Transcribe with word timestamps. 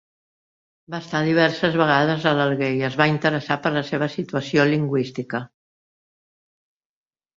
Va 0.93 0.99
estar 1.03 1.19
diverses 1.27 1.75
vegades 1.81 2.25
a 2.31 2.33
l'Alguer 2.39 2.71
i 2.77 2.81
es 2.89 2.97
va 3.01 3.07
interessar 3.13 3.59
per 3.67 3.75
la 3.77 3.83
seva 3.93 4.09
situació 4.15 4.67
lingüística. 4.73 5.47